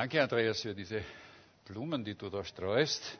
[0.00, 1.02] Danke, Andreas, für diese
[1.66, 3.18] Blumen, die du da streust.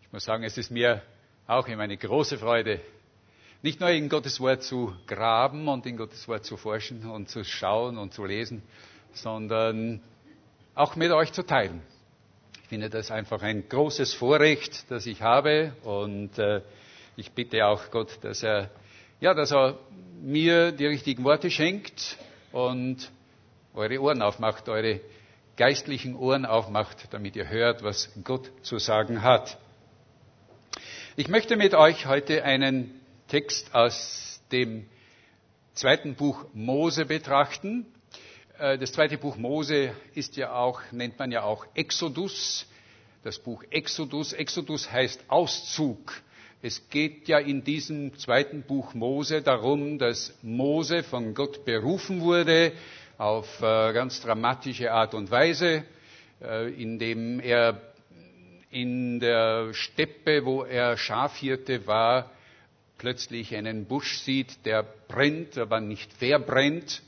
[0.00, 1.02] Ich muss sagen, es ist mir
[1.48, 2.80] auch immer eine große Freude,
[3.62, 7.42] nicht nur in Gottes Wort zu graben und in Gottes Wort zu forschen und zu
[7.42, 8.62] schauen und zu lesen,
[9.12, 10.00] sondern
[10.76, 11.82] auch mit euch zu teilen.
[12.62, 16.60] Ich finde das einfach ein großes Vorrecht, das ich habe und äh,
[17.16, 18.70] ich bitte auch Gott, dass er,
[19.18, 19.76] ja, dass er
[20.22, 22.18] mir die richtigen Worte schenkt
[22.52, 23.10] und
[23.76, 25.00] eure Ohren aufmacht, eure
[25.56, 29.58] geistlichen Ohren aufmacht, damit ihr hört, was Gott zu sagen hat.
[31.16, 34.86] Ich möchte mit euch heute einen Text aus dem
[35.74, 37.86] zweiten Buch Mose betrachten.
[38.58, 42.66] Äh, das zweite Buch Mose ist ja auch, nennt man ja auch Exodus.
[43.24, 44.32] Das Buch Exodus.
[44.32, 46.22] Exodus heißt Auszug.
[46.62, 52.72] Es geht ja in diesem zweiten Buch Mose darum, dass Mose von Gott berufen wurde,
[53.18, 55.84] auf äh, ganz dramatische Art und Weise,
[56.42, 57.80] äh, indem er
[58.70, 62.30] in der Steppe, wo er Schafhirte war,
[62.98, 67.02] plötzlich einen Busch sieht, der brennt, aber nicht verbrennt.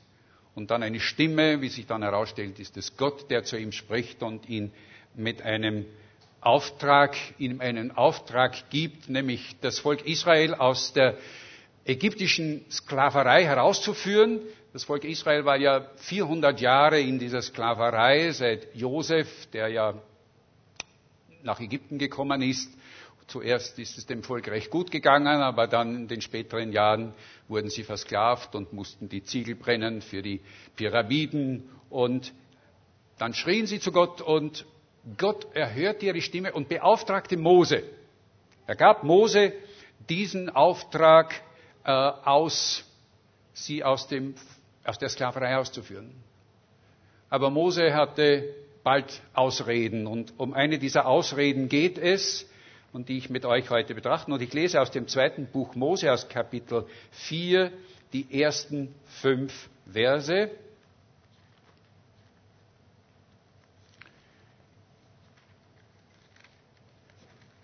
[0.55, 4.23] Und dann eine Stimme, wie sich dann herausstellt, ist es Gott, der zu ihm spricht
[4.23, 4.73] und ihn
[5.15, 5.85] mit einem
[6.41, 11.17] Auftrag, ihm einen Auftrag gibt, nämlich das Volk Israel aus der
[11.85, 14.41] ägyptischen Sklaverei herauszuführen.
[14.79, 19.95] Das Volk Israel war ja 400 Jahre in dieser Sklaverei seit Josef, der ja
[21.43, 22.73] nach Ägypten gekommen ist.
[23.27, 27.13] Zuerst ist es dem Volk recht gut gegangen, aber dann in den späteren Jahren
[27.49, 30.43] wurden sie versklavt und mussten die Ziegel brennen für die
[30.77, 31.69] Pyramiden.
[31.91, 32.33] Und
[33.19, 34.65] dann schrien sie zu Gott und
[35.17, 37.83] Gott erhörte ihre Stimme und beauftragte Mose.
[38.69, 39.55] Er gab Mose
[40.09, 41.35] diesen Auftrag
[41.83, 42.85] äh, aus,
[43.55, 44.37] sie aus, dem,
[44.89, 46.11] aus der Sklaverei auszuführen.
[47.29, 52.49] Aber Mose hatte bald Ausreden und um eine dieser Ausreden geht es
[52.95, 54.33] und die ich mit euch heute betrachten.
[54.33, 57.71] Und ich lese aus dem zweiten Buch Mose aus Kapitel 4
[58.15, 60.51] die ersten fünf Verse.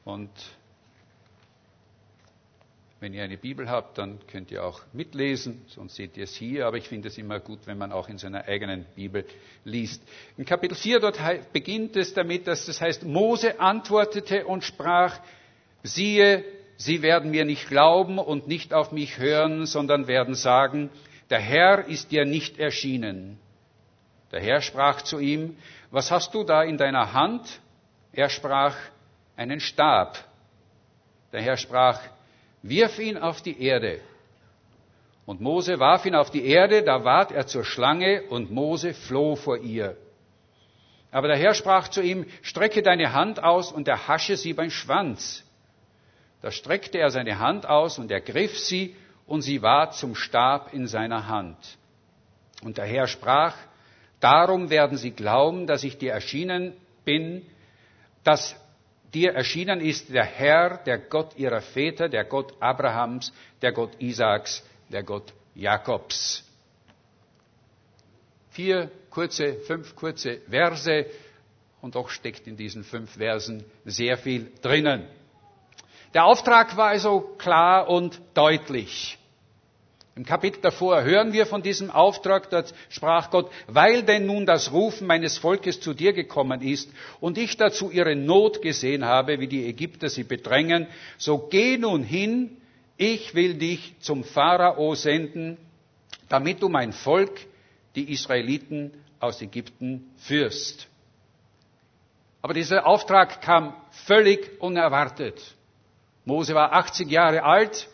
[0.05, 0.29] Und
[3.05, 6.67] wenn ihr eine Bibel habt, dann könnt ihr auch mitlesen, sonst seht ihr es hier,
[6.67, 9.27] aber ich finde es immer gut, wenn man auch in seiner eigenen Bibel
[9.63, 10.03] liest.
[10.39, 11.21] In Kapitel 4 dort
[11.53, 15.21] beginnt es damit, dass das heißt, Mose antwortete und sprach,
[15.83, 16.47] siehe,
[16.79, 20.89] sie werden mir nicht glauben und nicht auf mich hören, sondern werden sagen,
[21.29, 23.39] der Herr ist dir nicht erschienen.
[24.33, 25.59] Der Herr sprach zu ihm,
[25.91, 27.61] was hast du da in deiner Hand?
[28.15, 28.75] Er sprach,
[29.37, 30.17] einen Stab.
[31.33, 32.01] Der Herr sprach,
[32.65, 34.01] wirf ihn auf die Erde.
[35.27, 39.37] Und Mose warf ihn auf die Erde, da ward er zur Schlange und Mose floh
[39.37, 39.97] vor ihr.
[41.11, 45.45] Aber der Herr sprach zu ihm, strecke deine Hand aus und erhasche sie beim Schwanz.
[46.43, 50.87] Da streckte er seine Hand aus und ergriff sie und sie ward zum Stab in
[50.87, 51.57] seiner Hand.
[52.63, 53.57] Und der Herr sprach,
[54.21, 56.75] darum werden sie glauben, dass ich dir erschienen
[57.05, 57.47] bin,
[58.25, 58.57] dass
[59.15, 63.33] dir erschienen ist der Herr, der Gott ihrer Väter, der Gott Abrahams,
[63.63, 66.45] der Gott Isaaks, der Gott Jakobs.
[68.51, 71.07] Vier kurze, fünf kurze Verse
[71.81, 75.07] und doch steckt in diesen fünf Versen sehr viel drinnen.
[76.13, 79.19] Der Auftrag war also klar und deutlich.
[80.17, 84.71] Im Kapitel davor hören wir von diesem Auftrag, dort sprach Gott, weil denn nun das
[84.71, 86.89] Rufen meines Volkes zu dir gekommen ist
[87.21, 90.87] und ich dazu ihre Not gesehen habe, wie die Ägypter sie bedrängen,
[91.19, 92.59] so geh nun hin,
[92.97, 95.57] ich will dich zum Pharao senden,
[96.29, 97.41] damit du mein Volk,
[97.97, 100.87] die Israeliten aus Ägypten, führst.
[102.41, 103.75] Aber dieser Auftrag kam
[104.07, 105.41] völlig unerwartet.
[106.25, 107.89] Mose war 80 Jahre alt,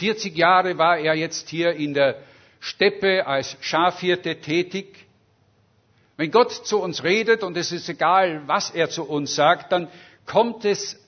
[0.00, 2.16] 40 Jahre war er jetzt hier in der
[2.58, 5.06] Steppe als Schafhirte tätig.
[6.16, 9.88] Wenn Gott zu uns redet, und es ist egal, was er zu uns sagt, dann
[10.24, 10.98] kommt es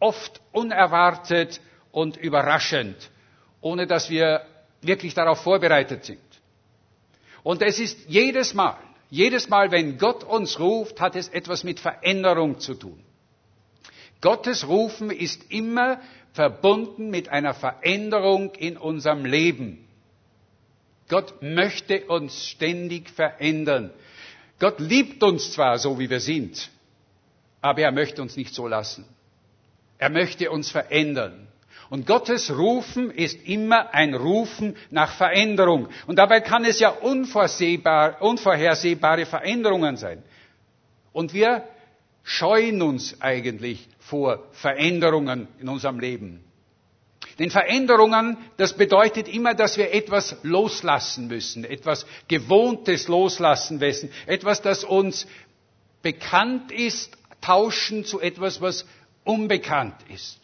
[0.00, 1.60] oft unerwartet
[1.90, 2.96] und überraschend,
[3.60, 4.40] ohne dass wir
[4.80, 6.20] wirklich darauf vorbereitet sind.
[7.42, 8.78] Und es ist jedes Mal,
[9.10, 13.04] jedes Mal, wenn Gott uns ruft, hat es etwas mit Veränderung zu tun.
[14.22, 16.00] Gottes Rufen ist immer
[16.32, 19.86] verbunden mit einer Veränderung in unserem Leben.
[21.08, 23.90] Gott möchte uns ständig verändern.
[24.58, 26.70] Gott liebt uns zwar so, wie wir sind,
[27.60, 29.04] aber er möchte uns nicht so lassen.
[29.98, 31.48] Er möchte uns verändern.
[31.90, 35.88] Und Gottes Rufen ist immer ein Rufen nach Veränderung.
[36.06, 40.22] Und dabei kann es ja unvorhersehbare Veränderungen sein.
[41.12, 41.68] Und wir
[42.22, 46.44] scheuen uns eigentlich vor Veränderungen in unserem Leben.
[47.38, 54.60] Denn Veränderungen, das bedeutet immer, dass wir etwas loslassen müssen, etwas Gewohntes loslassen müssen, etwas,
[54.60, 55.26] das uns
[56.02, 58.86] bekannt ist, tauschen zu etwas, was
[59.24, 60.38] unbekannt ist.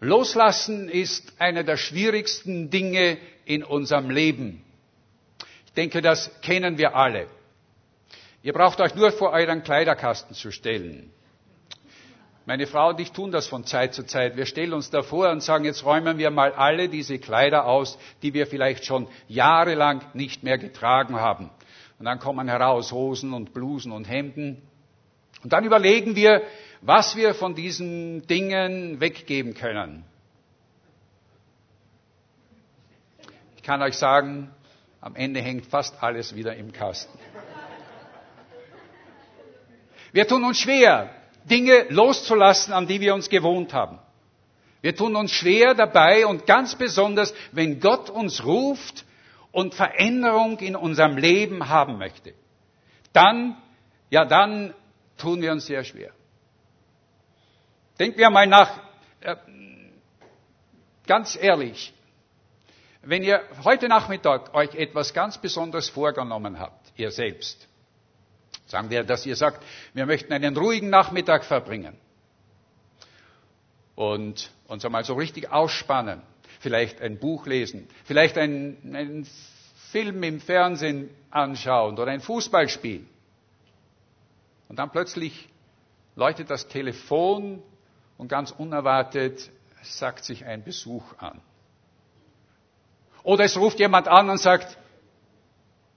[0.00, 4.64] Loslassen ist einer der schwierigsten Dinge in unserem Leben.
[5.66, 7.28] Ich denke, das kennen wir alle.
[8.42, 11.12] Ihr braucht euch nur vor euren Kleiderkasten zu stellen.
[12.44, 14.36] Meine Frau und ich tun das von Zeit zu Zeit.
[14.36, 18.34] Wir stellen uns davor und sagen, jetzt räumen wir mal alle diese Kleider aus, die
[18.34, 21.50] wir vielleicht schon jahrelang nicht mehr getragen haben.
[22.00, 24.60] Und dann kommen heraus Hosen und Blusen und Hemden.
[25.44, 26.42] Und dann überlegen wir,
[26.80, 30.04] was wir von diesen Dingen weggeben können.
[33.56, 34.50] Ich kann euch sagen,
[35.00, 37.16] am Ende hängt fast alles wieder im Kasten.
[40.10, 41.10] Wir tun uns schwer,
[41.44, 43.98] Dinge loszulassen, an die wir uns gewohnt haben.
[44.80, 49.04] Wir tun uns schwer dabei und ganz besonders, wenn Gott uns ruft
[49.52, 52.34] und Veränderung in unserem Leben haben möchte.
[53.12, 53.56] Dann,
[54.10, 54.74] ja, dann
[55.18, 56.10] tun wir uns sehr schwer.
[57.98, 58.80] Denken wir mal nach,
[59.20, 59.36] äh,
[61.06, 61.92] ganz ehrlich,
[63.02, 67.68] wenn ihr heute Nachmittag euch etwas ganz Besonderes vorgenommen habt, ihr selbst,
[68.72, 71.94] sagen wir, dass ihr sagt, wir möchten einen ruhigen Nachmittag verbringen
[73.94, 76.22] und uns einmal so richtig ausspannen,
[76.58, 79.28] vielleicht ein Buch lesen, vielleicht einen, einen
[79.90, 83.06] Film im Fernsehen anschauen oder ein Fußballspiel.
[84.68, 85.50] Und dann plötzlich
[86.16, 87.62] läutet das Telefon
[88.16, 89.50] und ganz unerwartet
[89.82, 91.42] sagt sich ein Besuch an.
[93.22, 94.78] Oder es ruft jemand an und sagt,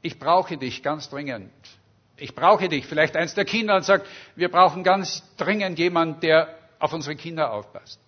[0.02, 1.52] ich brauche dich ganz dringend.
[2.18, 2.86] Ich brauche dich.
[2.86, 7.52] Vielleicht eins der Kinder und sagt, wir brauchen ganz dringend jemand, der auf unsere Kinder
[7.52, 8.00] aufpasst.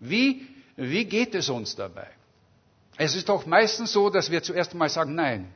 [0.00, 2.08] Wie, wie geht es uns dabei?
[2.96, 5.52] Es ist doch meistens so, dass wir zuerst einmal sagen, nein,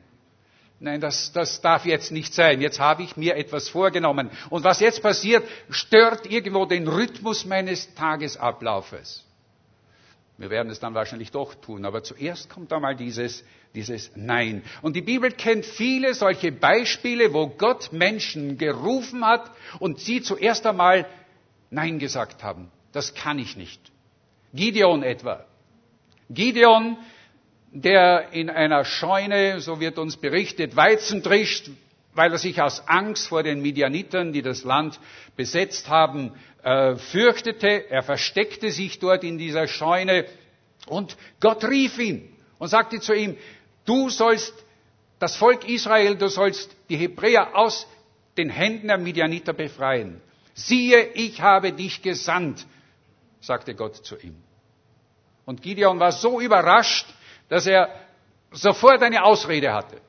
[0.79, 2.61] Nein, das, das darf jetzt nicht sein.
[2.61, 4.29] Jetzt habe ich mir etwas vorgenommen.
[4.51, 9.23] Und was jetzt passiert, stört irgendwo den Rhythmus meines Tagesablaufes.
[10.37, 13.43] Wir werden es dann wahrscheinlich doch tun, aber zuerst kommt einmal dieses,
[13.73, 14.61] dieses Nein.
[14.83, 19.49] Und die Bibel kennt viele solche Beispiele, wo Gott Menschen gerufen hat
[19.79, 21.07] und sie zuerst einmal
[21.71, 22.71] Nein gesagt haben.
[22.91, 23.81] Das kann ich nicht.
[24.53, 25.43] Gideon etwa.
[26.29, 26.97] Gideon,
[27.71, 31.69] der in einer Scheune, so wird uns berichtet, Weizen trischt,
[32.17, 34.99] weil er sich aus Angst vor den Midianitern, die das Land
[35.35, 36.33] besetzt haben,
[36.63, 37.89] äh, fürchtete.
[37.91, 40.25] Er versteckte sich dort in dieser Scheune
[40.87, 43.37] und Gott rief ihn und sagte zu ihm,
[43.85, 44.53] du sollst
[45.19, 47.87] das Volk Israel, du sollst die Hebräer aus
[48.37, 50.19] den Händen der Midianiter befreien.
[50.55, 52.65] Siehe, ich habe dich gesandt,
[53.41, 54.35] sagte Gott zu ihm.
[55.45, 57.07] Und Gideon war so überrascht,
[57.47, 57.89] dass er
[58.51, 60.01] sofort eine Ausrede hatte.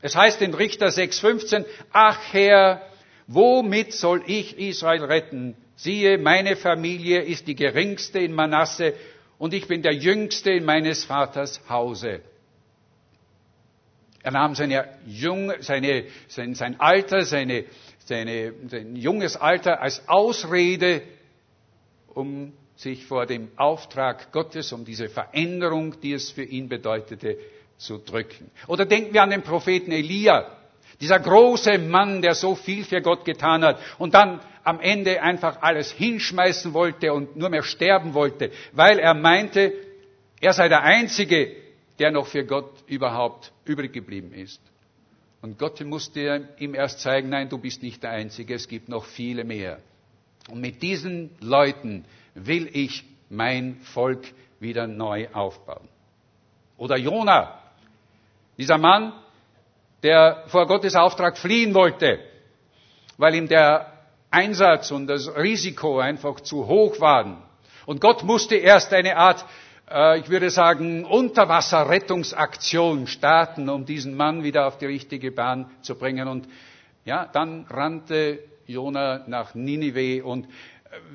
[0.00, 2.82] Es heißt in Richter 6,15, ach Herr,
[3.26, 5.56] womit soll ich Israel retten?
[5.76, 8.94] Siehe, meine Familie ist die geringste in Manasse
[9.38, 12.20] und ich bin der jüngste in meines Vaters Hause.
[14.22, 17.64] Er nahm seine Jung, seine, sein, sein Alter, seine,
[18.04, 21.02] seine, sein junges Alter als Ausrede,
[22.08, 27.38] um sich vor dem Auftrag Gottes, um diese Veränderung, die es für ihn bedeutete,
[27.78, 28.50] zu drücken.
[28.66, 30.46] Oder denken wir an den Propheten Elia,
[31.00, 35.62] dieser große Mann, der so viel für Gott getan hat und dann am Ende einfach
[35.62, 39.72] alles hinschmeißen wollte und nur mehr sterben wollte, weil er meinte,
[40.40, 41.56] er sei der Einzige,
[41.98, 44.60] der noch für Gott überhaupt übrig geblieben ist.
[45.40, 49.04] Und Gott musste ihm erst zeigen, nein, du bist nicht der Einzige, es gibt noch
[49.04, 49.78] viele mehr.
[50.50, 52.04] Und mit diesen Leuten
[52.34, 54.26] will ich mein Volk
[54.58, 55.88] wieder neu aufbauen.
[56.76, 57.57] Oder Jona,
[58.58, 59.12] dieser Mann,
[60.02, 62.18] der vor Gottes Auftrag fliehen wollte,
[63.16, 63.92] weil ihm der
[64.30, 67.38] Einsatz und das Risiko einfach zu hoch waren.
[67.86, 69.46] Und Gott musste erst eine Art,
[69.90, 75.94] äh, ich würde sagen, Unterwasserrettungsaktion starten, um diesen Mann wieder auf die richtige Bahn zu
[75.94, 76.28] bringen.
[76.28, 76.46] Und
[77.06, 80.22] ja, dann rannte Jona nach Ninive.
[80.24, 80.48] Und äh,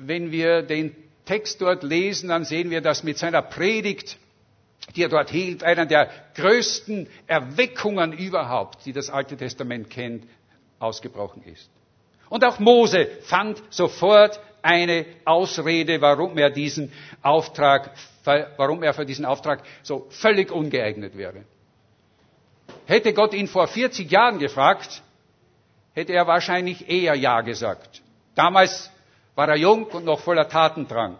[0.04, 4.18] wenn wir den Text dort lesen, dann sehen wir, dass mit seiner Predigt,
[4.94, 10.24] die er dort hielt, einer der größten Erweckungen überhaupt, die das Alte Testament kennt,
[10.78, 11.70] ausgebrochen ist.
[12.28, 16.90] Und auch Mose fand sofort eine Ausrede, warum er diesen
[17.22, 17.90] Auftrag,
[18.24, 21.44] warum er für diesen Auftrag so völlig ungeeignet wäre.
[22.86, 25.02] Hätte Gott ihn vor 40 Jahren gefragt,
[25.92, 28.02] hätte er wahrscheinlich eher Ja gesagt.
[28.34, 28.90] Damals
[29.34, 31.18] war er jung und noch voller Tatendrang.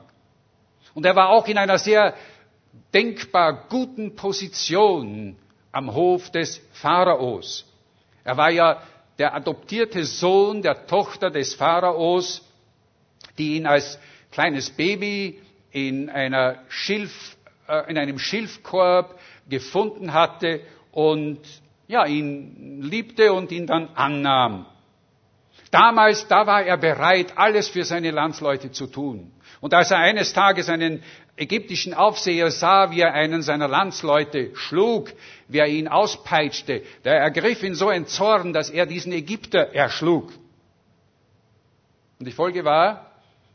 [0.94, 2.14] Und er war auch in einer sehr
[2.93, 5.37] denkbar guten Position
[5.73, 7.64] am Hof des Pharaos.
[8.23, 8.81] Er war ja
[9.19, 12.43] der adoptierte Sohn der Tochter des Pharaos,
[13.38, 13.99] die ihn als
[14.31, 15.40] kleines Baby
[15.71, 17.37] in, einer Schilf,
[17.69, 20.61] äh, in einem Schilfkorb gefunden hatte
[20.93, 21.40] und
[21.87, 24.66] ja, ihn liebte und ihn dann annahm.
[25.71, 29.33] Damals, da war er bereit, alles für seine Landsleute zu tun.
[29.61, 31.02] Und als er eines Tages einen
[31.36, 35.12] ägyptischen Aufseher sah, wie er einen seiner Landsleute schlug,
[35.48, 40.32] wie er ihn auspeitschte, da ergriff ihn so ein Zorn, dass er diesen Ägypter erschlug.
[42.18, 43.10] Und die Folge war,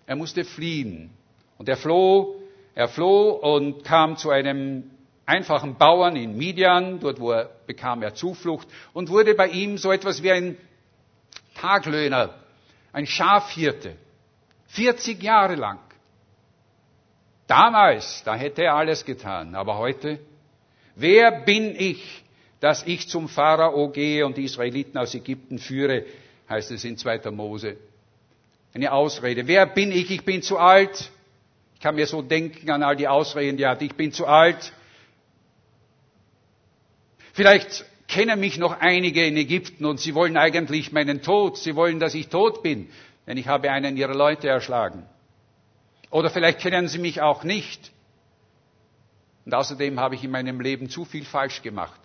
[0.05, 1.11] er musste fliehen.
[1.57, 2.35] Und er floh,
[2.75, 4.89] er floh und kam zu einem
[5.25, 9.91] einfachen Bauern in Midian, dort wo er bekam er Zuflucht und wurde bei ihm so
[9.91, 10.57] etwas wie ein
[11.55, 12.33] Taglöhner,
[12.91, 13.95] ein Schafhirte,
[14.67, 15.79] 40 Jahre lang.
[17.49, 20.19] Damals, da hätte er alles getan, aber heute,
[20.95, 22.23] wer bin ich,
[22.59, 26.05] dass ich zum Pharao gehe und die Israeliten aus Ägypten führe,
[26.47, 27.31] heißt es in 2.
[27.31, 27.77] Mose.
[28.75, 29.47] Eine Ausrede.
[29.47, 30.11] Wer bin ich?
[30.11, 31.09] Ich bin zu alt.
[31.73, 33.81] Ich kann mir so denken an all die Ausreden, die er hat.
[33.81, 34.71] Ich bin zu alt.
[37.33, 41.57] Vielleicht kennen mich noch einige in Ägypten und sie wollen eigentlich meinen Tod.
[41.57, 42.91] Sie wollen, dass ich tot bin,
[43.25, 45.03] denn ich habe einen ihrer Leute erschlagen.
[46.11, 47.91] Oder vielleicht kennen sie mich auch nicht.
[49.45, 51.99] Und außerdem habe ich in meinem Leben zu viel falsch gemacht.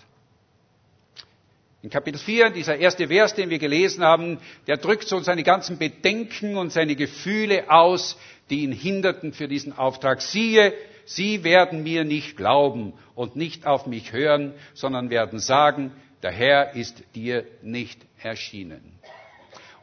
[1.83, 5.77] In Kapitel 4, dieser erste Vers, den wir gelesen haben, der drückt so seine ganzen
[5.77, 8.17] Bedenken und seine Gefühle aus,
[8.49, 10.23] die ihn hinderten für diesen Auftrag.
[10.23, 10.73] Siehe,
[11.05, 15.93] sie werden mir nicht glauben und nicht auf mich hören, sondern werden sagen,
[16.23, 18.99] der Herr ist dir nicht erschienen.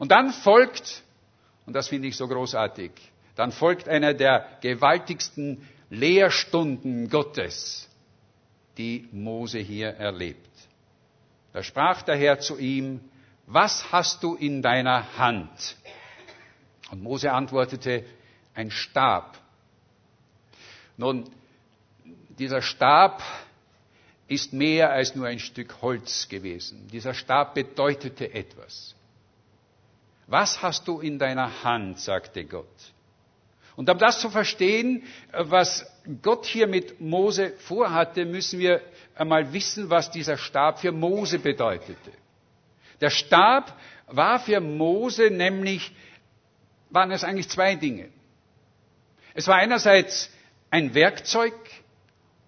[0.00, 1.04] Und dann folgt,
[1.66, 2.90] und das finde ich so großartig,
[3.34, 7.88] dann folgt einer der gewaltigsten Lehrstunden Gottes,
[8.78, 10.50] die Mose hier erlebt.
[11.52, 13.00] Da sprach der Herr zu ihm,
[13.46, 15.76] was hast du in deiner Hand?
[16.90, 18.04] Und Mose antwortete,
[18.54, 19.38] ein Stab.
[20.96, 21.30] Nun,
[22.38, 23.22] dieser Stab
[24.28, 26.88] ist mehr als nur ein Stück Holz gewesen.
[26.88, 28.94] Dieser Stab bedeutete etwas.
[30.26, 32.66] Was hast du in deiner Hand, sagte Gott.
[33.76, 35.86] Und um das zu verstehen, was
[36.20, 38.82] Gott hier mit Mose vorhatte, müssen wir
[39.14, 42.12] einmal wissen, was dieser Stab für Mose bedeutete.
[43.00, 43.76] Der Stab
[44.06, 45.92] war für Mose nämlich,
[46.90, 48.08] waren es eigentlich zwei Dinge.
[49.34, 50.30] Es war einerseits
[50.70, 51.54] ein Werkzeug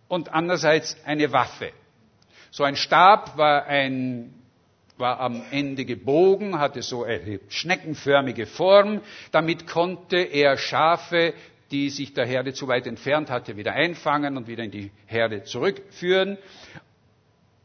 [0.08, 1.72] und andererseits eine Waffe.
[2.50, 4.34] So ein Stab war ein
[4.96, 9.00] war am Ende gebogen, hatte so eine schneckenförmige Form.
[9.32, 11.34] Damit konnte er Schafe,
[11.70, 15.42] die sich der Herde zu weit entfernt hatte, wieder einfangen und wieder in die Herde
[15.44, 16.38] zurückführen.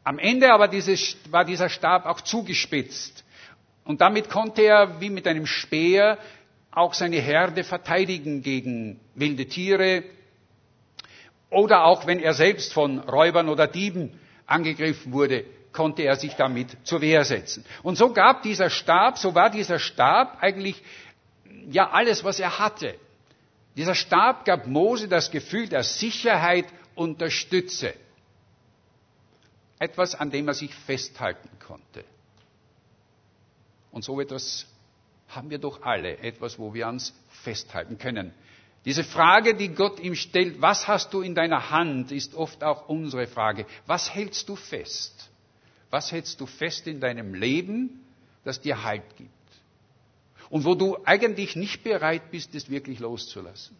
[0.04, 3.24] Am Ende aber dieses, war dieser Stab auch zugespitzt.
[3.84, 6.18] Und damit konnte er wie mit einem Speer
[6.72, 10.04] auch seine Herde verteidigen gegen wilde Tiere
[11.50, 16.76] oder auch wenn er selbst von Räubern oder Dieben angegriffen wurde, konnte er sich damit
[16.84, 17.66] zur Wehr setzen.
[17.84, 20.82] Und so gab dieser Stab, so war dieser Stab eigentlich
[21.70, 22.96] ja alles, was er hatte.
[23.76, 27.94] Dieser Stab gab Mose das Gefühl der Sicherheit und der Stütze.
[29.78, 32.04] Etwas, an dem er sich festhalten konnte.
[33.92, 34.66] Und so etwas
[35.30, 38.34] haben wir doch alle, etwas, wo wir uns festhalten können.
[38.86, 42.90] Diese Frage, die Gott ihm stellt, was hast du in deiner Hand, ist oft auch
[42.90, 43.66] unsere Frage.
[43.86, 45.29] Was hältst du fest?
[45.90, 48.06] Was hältst du fest in deinem Leben,
[48.44, 49.30] das dir Halt gibt?
[50.50, 53.76] Und wo du eigentlich nicht bereit bist, es wirklich loszulassen.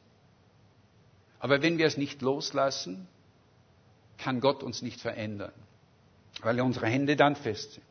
[1.40, 3.08] Aber wenn wir es nicht loslassen,
[4.18, 5.54] kann Gott uns nicht verändern,
[6.42, 7.86] weil unsere Hände dann fest sind.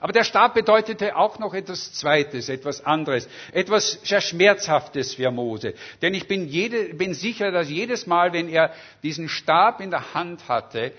[0.00, 5.74] Aber der Stab bedeutete auch noch etwas Zweites, etwas anderes, etwas sehr Schmerzhaftes für Mose.
[6.02, 10.14] Denn ich bin, jede, bin sicher, dass jedes Mal, wenn er diesen Stab in der
[10.14, 10.92] Hand hatte,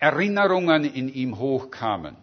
[0.00, 2.16] Erinnerungen in ihm hochkamen.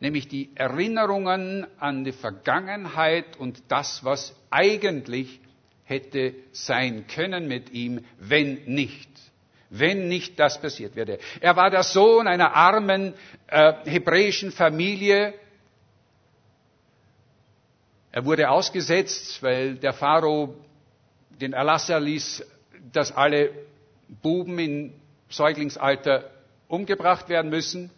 [0.00, 5.40] Nämlich die Erinnerungen an die Vergangenheit und das, was eigentlich
[5.84, 9.08] hätte sein können mit ihm, wenn nicht
[9.70, 11.18] wenn nicht das passiert wäre.
[11.40, 13.14] Er war der Sohn einer armen
[13.48, 15.34] äh, hebräischen Familie.
[18.12, 20.54] Er wurde ausgesetzt, weil der Pharao
[21.30, 22.44] den Erlass erließ,
[22.92, 23.50] dass alle
[24.22, 24.92] Buben im
[25.28, 26.30] Säuglingsalter
[26.68, 27.90] umgebracht werden müssen.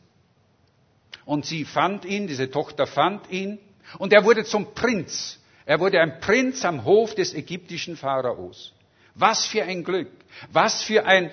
[1.24, 3.58] Und sie fand ihn, diese Tochter fand ihn,
[3.98, 5.38] und er wurde zum Prinz.
[5.64, 8.72] Er wurde ein Prinz am Hof des ägyptischen Pharaos.
[9.14, 10.10] Was für ein Glück,
[10.52, 11.30] was für ein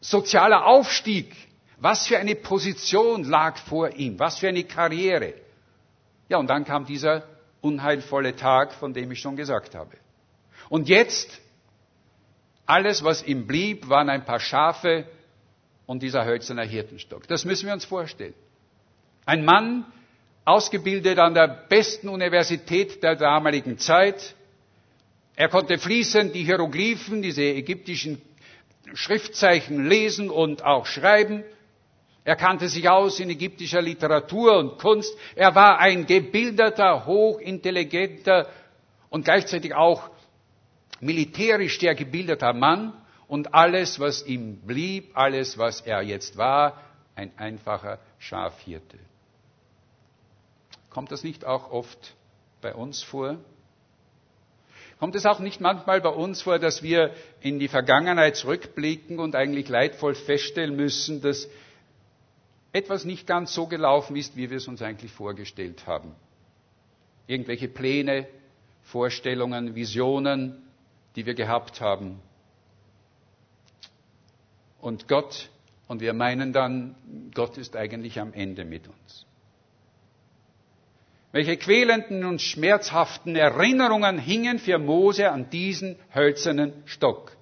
[0.00, 1.34] sozialer Aufstieg,
[1.78, 5.34] was für eine Position lag vor ihm, was für eine Karriere.
[6.28, 7.24] Ja, und dann kam dieser
[7.60, 9.96] unheilvolle Tag, von dem ich schon gesagt habe.
[10.68, 11.40] Und jetzt,
[12.66, 15.06] alles, was ihm blieb, waren ein paar Schafe
[15.90, 17.26] und dieser hölzerne Hirtenstock.
[17.26, 18.34] Das müssen wir uns vorstellen.
[19.26, 19.84] Ein Mann,
[20.44, 24.36] ausgebildet an der besten Universität der damaligen Zeit.
[25.34, 28.22] Er konnte fließend die Hieroglyphen, diese ägyptischen
[28.94, 31.42] Schriftzeichen lesen und auch schreiben.
[32.22, 35.12] Er kannte sich aus in ägyptischer Literatur und Kunst.
[35.34, 38.48] Er war ein gebildeter, hochintelligenter
[39.08, 40.08] und gleichzeitig auch
[41.00, 42.92] militärisch sehr gebildeter Mann.
[43.30, 46.80] Und alles, was ihm blieb, alles, was er jetzt war,
[47.14, 48.98] ein einfacher Schafhirte.
[50.90, 52.16] Kommt das nicht auch oft
[52.60, 53.36] bei uns vor?
[54.98, 59.36] Kommt es auch nicht manchmal bei uns vor, dass wir in die Vergangenheit zurückblicken und
[59.36, 61.48] eigentlich leidvoll feststellen müssen, dass
[62.72, 66.16] etwas nicht ganz so gelaufen ist, wie wir es uns eigentlich vorgestellt haben?
[67.28, 68.26] Irgendwelche Pläne,
[68.82, 70.60] Vorstellungen, Visionen,
[71.14, 72.20] die wir gehabt haben.
[74.80, 75.50] Und Gott,
[75.88, 76.94] und wir meinen dann,
[77.34, 79.26] Gott ist eigentlich am Ende mit uns.
[81.32, 87.36] Welche quälenden und schmerzhaften Erinnerungen hingen für Mose an diesen hölzernen Stock.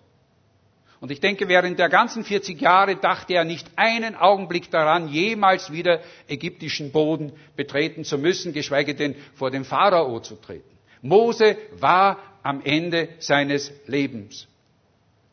[1.01, 5.73] Und ich denke, während der ganzen 40 Jahre dachte er nicht einen Augenblick daran, jemals
[5.73, 10.69] wieder ägyptischen Boden betreten zu müssen, geschweige denn vor dem Pharao zu treten.
[11.01, 14.49] Mose war am Ende seines Lebens.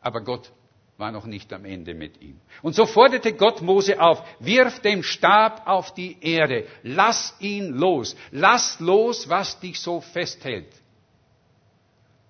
[0.00, 0.52] Aber Gott
[0.98, 2.40] war noch nicht am Ende mit ihm.
[2.62, 8.16] Und so forderte Gott Mose auf, wirf den Stab auf die Erde, lass ihn los,
[8.30, 10.72] lass los, was dich so festhält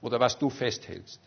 [0.00, 1.20] oder was du festhältst.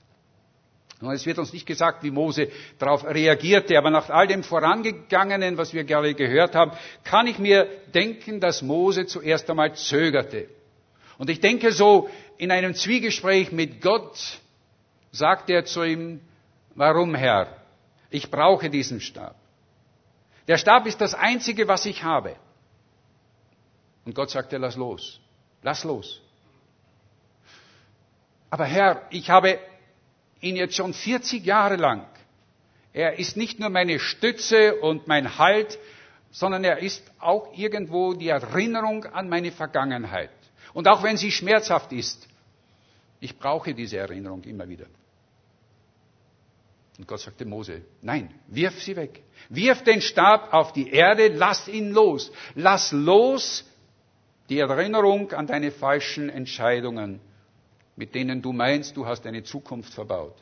[1.02, 5.58] Und es wird uns nicht gesagt, wie Mose darauf reagierte, aber nach all dem Vorangegangenen,
[5.58, 6.72] was wir gerade gehört haben,
[7.06, 10.50] kann ich mir denken, dass Mose zuerst einmal zögerte.
[11.18, 14.40] Und ich denke so, in einem Zwiegespräch mit Gott
[15.12, 16.20] sagt er zu ihm,
[16.80, 17.58] Warum, Herr?
[18.10, 19.36] Ich brauche diesen Stab.
[20.48, 22.38] Der Stab ist das Einzige, was ich habe.
[24.06, 25.20] Und Gott sagte, lass los.
[25.62, 26.22] Lass los.
[28.50, 29.60] Aber Herr, ich habe
[30.40, 32.08] ihn jetzt schon 40 Jahre lang.
[32.94, 35.78] Er ist nicht nur meine Stütze und mein Halt,
[36.32, 40.32] sondern er ist auch irgendwo die Erinnerung an meine Vergangenheit.
[40.74, 42.26] Und auch wenn sie schmerzhaft ist,
[43.20, 44.86] ich brauche diese Erinnerung immer wieder.
[47.00, 49.24] Und Gott sagte Mose, nein, wirf sie weg.
[49.48, 52.30] Wirf den Stab auf die Erde, lass ihn los.
[52.56, 53.64] Lass los
[54.50, 57.22] die Erinnerung an deine falschen Entscheidungen,
[57.96, 60.36] mit denen du meinst, du hast deine Zukunft verbaut.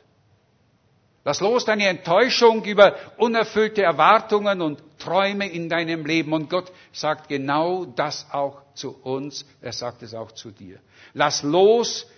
[1.24, 6.32] Lass los deine Enttäuschung über unerfüllte Erwartungen und Träume in deinem Leben.
[6.32, 9.46] Und Gott sagt genau das auch zu uns.
[9.60, 10.80] Er sagt es auch zu dir.
[11.14, 12.10] Lass los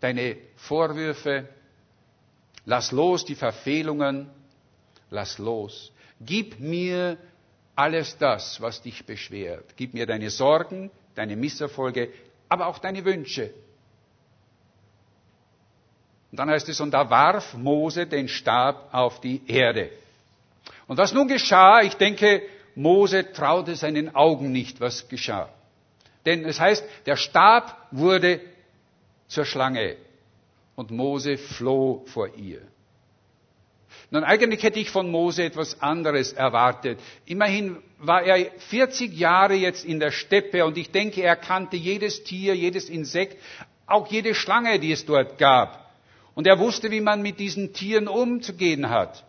[0.00, 1.48] deine Vorwürfe,
[2.64, 4.30] Lass los die Verfehlungen,
[5.10, 5.92] lass los.
[6.20, 7.16] Gib mir
[7.74, 9.64] alles das, was dich beschwert.
[9.76, 12.10] Gib mir deine Sorgen, deine Misserfolge,
[12.48, 13.54] aber auch deine Wünsche.
[16.30, 19.90] Und dann heißt es, und da warf Mose den Stab auf die Erde.
[20.86, 22.42] Und was nun geschah, ich denke,
[22.74, 25.48] Mose traute seinen Augen nicht, was geschah.
[26.26, 28.40] Denn es heißt, der Stab wurde
[29.28, 29.96] zur Schlange
[30.78, 32.62] und Mose floh vor ihr.
[34.12, 37.00] Nun, eigentlich hätte ich von Mose etwas anderes erwartet.
[37.26, 42.22] Immerhin war er 40 Jahre jetzt in der Steppe und ich denke, er kannte jedes
[42.22, 43.42] Tier, jedes Insekt,
[43.88, 45.90] auch jede Schlange, die es dort gab.
[46.36, 49.24] Und er wusste, wie man mit diesen Tieren umzugehen hat.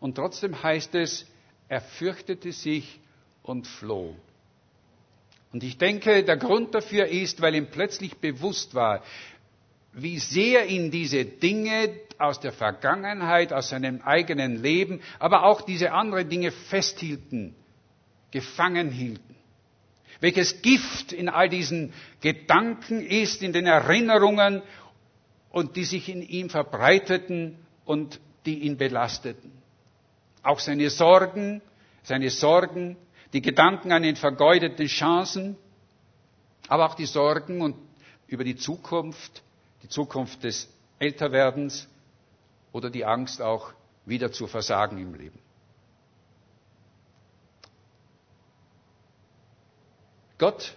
[0.00, 1.26] Und trotzdem heißt es,
[1.68, 2.98] er fürchtete sich
[3.42, 4.16] und floh.
[5.52, 9.02] Und ich denke, der Grund dafür ist, weil ihm plötzlich bewusst war,
[9.96, 15.92] wie sehr ihn diese Dinge aus der Vergangenheit, aus seinem eigenen Leben, aber auch diese
[15.92, 17.54] anderen Dinge festhielten,
[18.30, 19.34] gefangen hielten.
[20.20, 24.62] Welches Gift in all diesen Gedanken ist, in den Erinnerungen
[25.50, 27.56] und die sich in ihm verbreiteten
[27.86, 29.50] und die ihn belasteten.
[30.42, 31.62] Auch seine Sorgen,
[32.02, 32.96] seine Sorgen,
[33.32, 35.56] die Gedanken an den vergeudeten Chancen,
[36.68, 37.76] aber auch die Sorgen und
[38.26, 39.42] über die Zukunft,
[39.86, 40.68] die Zukunft des
[40.98, 41.86] Älterwerdens
[42.72, 43.72] oder die Angst auch
[44.04, 45.38] wieder zu versagen im Leben.
[50.38, 50.74] Gott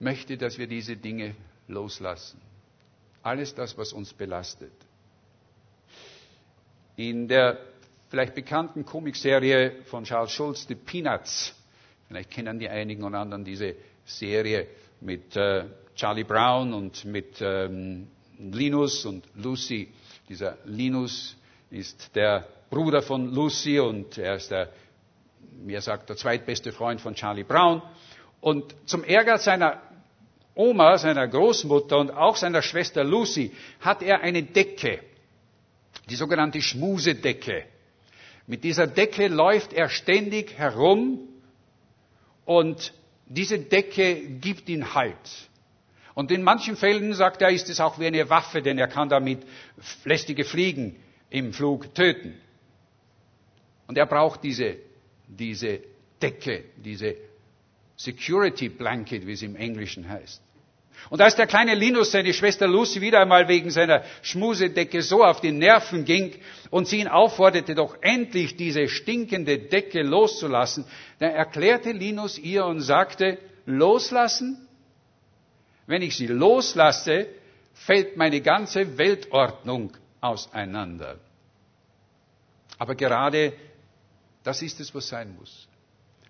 [0.00, 1.36] möchte, dass wir diese Dinge
[1.68, 2.40] loslassen.
[3.22, 4.72] Alles das, was uns belastet.
[6.96, 7.58] In der
[8.08, 11.54] vielleicht bekannten Comicserie von Charles Schulz, The Peanuts,
[12.08, 14.66] vielleicht kennen die einigen und anderen diese Serie
[15.00, 15.66] mit äh,
[15.96, 19.88] Charlie Brown und mit ähm, Linus und Lucy.
[20.28, 21.36] Dieser Linus
[21.70, 24.70] ist der Bruder von Lucy und er ist der,
[25.66, 27.80] er sagt, der zweitbeste Freund von Charlie Brown.
[28.40, 29.80] Und zum Ärger seiner
[30.54, 35.00] Oma, seiner Großmutter und auch seiner Schwester Lucy hat er eine Decke,
[36.10, 37.64] die sogenannte Schmusedecke.
[38.46, 41.20] Mit dieser Decke läuft er ständig herum
[42.44, 42.92] und
[43.26, 45.48] diese Decke gibt ihn Halt.
[46.16, 49.10] Und in manchen Fällen, sagt er, ist es auch wie eine Waffe, denn er kann
[49.10, 49.40] damit
[50.04, 50.96] lästige Fliegen
[51.28, 52.40] im Flug töten.
[53.86, 54.76] Und er braucht diese,
[55.28, 55.80] diese
[56.22, 57.16] Decke, diese
[57.96, 60.40] Security Blanket, wie es im Englischen heißt.
[61.10, 65.42] Und als der kleine Linus seine Schwester Lucy wieder einmal wegen seiner Schmusedecke so auf
[65.42, 66.32] die Nerven ging
[66.70, 70.86] und sie ihn aufforderte, doch endlich diese stinkende Decke loszulassen,
[71.18, 74.65] dann erklärte Linus ihr und sagte, loslassen?
[75.86, 77.28] Wenn ich sie loslasse,
[77.74, 81.18] fällt meine ganze Weltordnung auseinander.
[82.78, 83.52] Aber gerade
[84.42, 85.68] das ist es, was sein muss.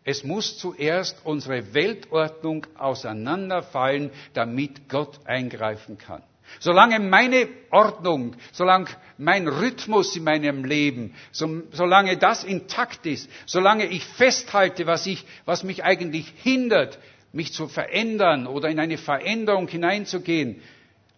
[0.04, 6.22] Es muss zuerst unsere Weltordnung auseinanderfallen, damit Gott eingreifen kann.
[6.60, 8.86] Solange meine Ordnung, solange
[9.18, 15.24] mein Rhythmus in meinem Leben, so, solange das intakt ist, solange ich festhalte, was, ich,
[15.44, 17.00] was mich eigentlich hindert,
[17.32, 20.62] mich zu verändern oder in eine Veränderung hineinzugehen,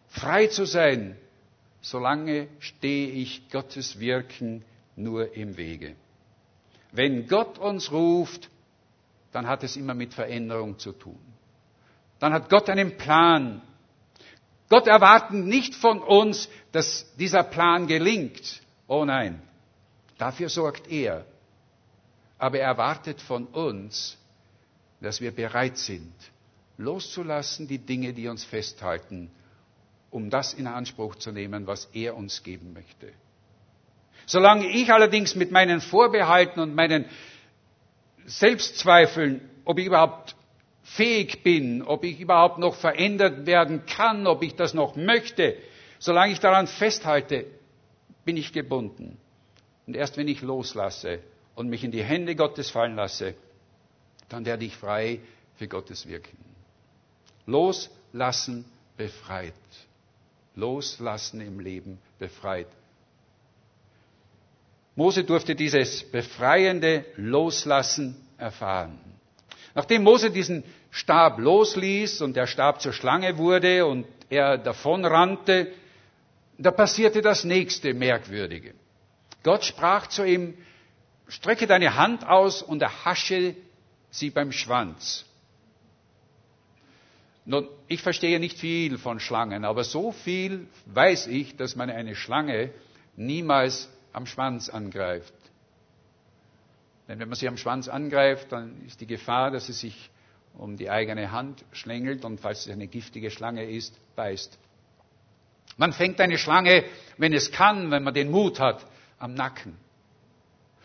[0.09, 1.17] frei zu sein,
[1.81, 4.65] solange stehe ich Gottes Wirken
[4.97, 5.95] nur im Wege.
[6.93, 8.49] Wenn Gott uns ruft,
[9.33, 11.19] dann hat es immer mit Veränderung zu tun.
[12.19, 13.63] Dann hat Gott einen Plan.
[14.69, 18.63] Gott erwartet nicht von uns, dass dieser Plan gelingt.
[18.87, 19.41] Oh nein,
[20.19, 21.25] dafür sorgt er.
[22.39, 24.17] Aber er erwartet von uns,
[25.01, 26.13] dass wir bereit sind,
[26.77, 29.31] loszulassen die Dinge, die uns festhalten,
[30.11, 33.13] um das in Anspruch zu nehmen, was er uns geben möchte.
[34.27, 37.07] Solange ich allerdings mit meinen Vorbehalten und meinen
[38.27, 40.37] Selbstzweifeln, ob ich überhaupt
[40.83, 45.57] fähig bin, ob ich überhaupt noch verändert werden kann, ob ich das noch möchte.
[45.99, 47.47] Solange ich daran festhalte,
[48.25, 49.19] bin ich gebunden.
[49.87, 51.21] Und erst wenn ich loslasse
[51.55, 53.35] und mich in die Hände Gottes fallen lasse,
[54.29, 55.21] dann werde ich frei
[55.57, 56.37] für Gottes Wirken.
[57.47, 58.65] Loslassen
[58.97, 59.55] befreit.
[60.55, 62.67] Loslassen im Leben befreit.
[64.97, 68.99] Mose durfte dieses befreiende Loslassen erfahren.
[69.75, 75.73] Nachdem Mose diesen Stab losließ und der Stab zur Schlange wurde und er davonrannte,
[76.59, 78.75] da passierte das nächste Merkwürdige.
[79.45, 80.55] Gott sprach zu ihm,
[81.29, 83.55] strecke deine Hand aus und erhasche
[84.11, 85.25] sie beim Schwanz.
[87.45, 92.15] Nun, ich verstehe nicht viel von Schlangen, aber so viel weiß ich, dass man eine
[92.15, 92.71] Schlange
[93.17, 95.33] niemals am Schwanz angreift.
[97.09, 100.11] Denn wenn man sie am Schwanz angreift, dann ist die Gefahr, dass sie sich
[100.59, 104.59] um die eigene Hand schlängelt und falls es eine giftige Schlange ist, beißt.
[105.79, 106.85] Man fängt eine Schlange,
[107.17, 108.85] wenn es kann, wenn man den Mut hat,
[109.19, 109.77] am Nacken.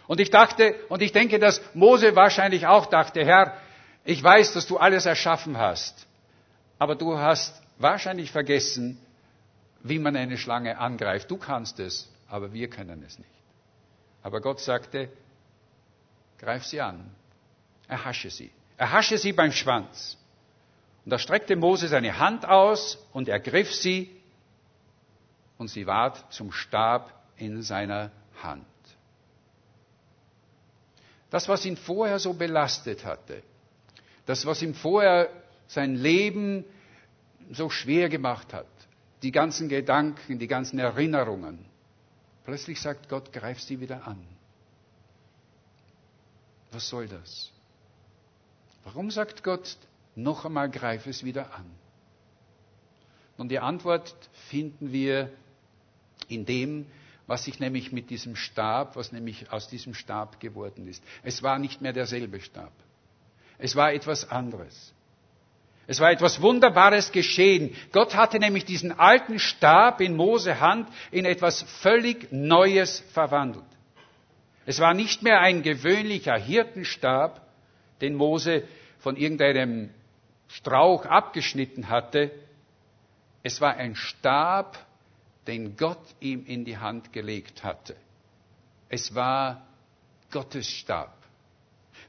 [0.07, 3.57] Und ich dachte, und ich denke, dass Mose wahrscheinlich auch dachte, Herr,
[4.03, 6.07] ich weiß, dass du alles erschaffen hast,
[6.77, 8.99] aber du hast wahrscheinlich vergessen,
[9.81, 11.31] wie man eine Schlange angreift.
[11.31, 13.29] Du kannst es aber wir können es nicht.
[14.23, 15.07] Aber Gott sagte,
[16.39, 17.11] greif sie an,
[17.87, 20.17] erhasche sie, erhasche sie beim Schwanz.
[21.05, 24.09] Und da streckte Mose seine Hand aus und ergriff sie
[25.59, 28.09] und sie ward zum Stab in seiner
[28.41, 28.65] Hand.
[31.33, 33.41] Das, was ihn vorher so belastet hatte,
[34.27, 35.29] das, was ihm vorher
[35.65, 36.63] sein Leben
[37.51, 38.67] so schwer gemacht hat,
[39.23, 41.65] die ganzen Gedanken, die ganzen Erinnerungen,
[42.43, 44.19] Plötzlich sagt Gott, greif sie wieder an.
[46.71, 47.51] Was soll das?
[48.83, 49.77] Warum sagt Gott,
[50.15, 51.65] noch einmal greif es wieder an?
[53.37, 54.13] Und die Antwort
[54.49, 55.31] finden wir
[56.27, 56.85] in dem,
[57.27, 61.03] was sich nämlich mit diesem Stab, was nämlich aus diesem Stab geworden ist.
[61.23, 62.71] Es war nicht mehr derselbe Stab.
[63.57, 64.93] Es war etwas anderes.
[65.85, 67.75] Es war etwas Wunderbares geschehen.
[67.91, 73.65] Gott hatte nämlich diesen alten Stab in Mose Hand in etwas völlig Neues verwandelt.
[74.65, 77.41] Es war nicht mehr ein gewöhnlicher Hirtenstab,
[77.99, 78.63] den Mose
[78.99, 79.89] von irgendeinem
[80.47, 82.31] Strauch abgeschnitten hatte.
[83.43, 84.77] Es war ein Stab,
[85.47, 87.95] den Gott ihm in die Hand gelegt hatte.
[88.89, 89.65] Es war
[90.31, 91.17] Gottes Stab.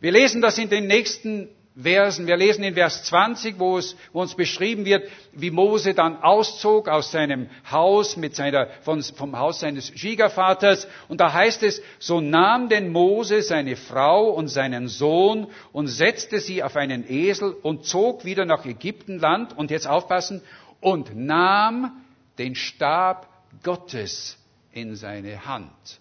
[0.00, 1.48] Wir lesen das in den nächsten
[1.80, 2.28] Versen.
[2.28, 6.88] Wir lesen in Vers 20, wo, es, wo uns beschrieben wird, wie Mose dann auszog
[6.88, 10.86] aus seinem Haus mit seiner, von, vom Haus seines Schwiegervaters.
[11.08, 16.38] Und da heißt es, so nahm denn Mose seine Frau und seinen Sohn und setzte
[16.38, 19.56] sie auf einen Esel und zog wieder nach Ägyptenland.
[19.58, 20.42] Und jetzt aufpassen,
[20.80, 22.03] und nahm
[22.38, 23.28] den Stab
[23.62, 24.38] Gottes
[24.72, 26.00] in seine Hand.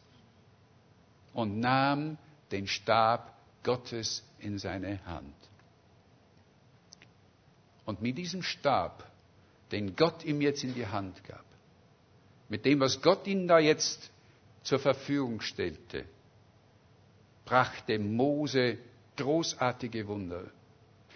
[1.33, 2.17] Und nahm
[2.51, 5.35] den Stab Gottes in seine Hand.
[7.85, 9.09] Und mit diesem Stab,
[9.71, 11.45] den Gott ihm jetzt in die Hand gab,
[12.49, 14.11] mit dem, was Gott ihm da jetzt
[14.63, 16.05] zur Verfügung stellte,
[17.45, 18.77] brachte Mose
[19.17, 20.43] großartige Wunder.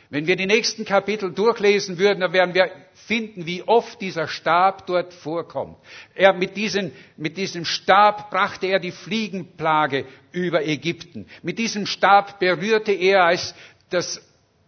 [0.10, 4.88] Wenn wir die nächsten Kapitel durchlesen würden, dann werden wir finden, wie oft dieser Stab
[4.88, 5.78] dort vorkommt.
[6.15, 11.28] Er mit, diesen, mit diesem Stab brachte er die Fliegenplage über Ägypten.
[11.43, 13.54] Mit diesem Stab berührte er, als
[13.89, 14.22] das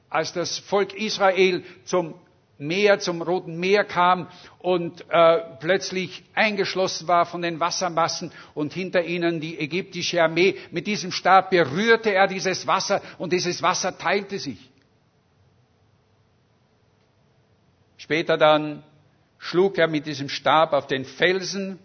[0.09, 2.15] als das Volk Israel zum
[2.57, 9.05] Meer, zum Roten Meer kam und äh, plötzlich eingeschlossen war von den Wassermassen und hinter
[9.05, 10.55] ihnen die ägyptische Armee.
[10.69, 14.68] Mit diesem Stab berührte er dieses Wasser und dieses Wasser teilte sich.
[17.99, 18.81] Später dann
[19.39, 21.79] schlug er mit diesem Stab auf den Felsen,